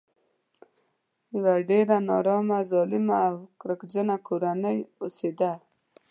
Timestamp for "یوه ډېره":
1.35-1.95